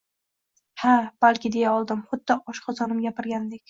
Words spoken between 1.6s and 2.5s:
oldim xuddi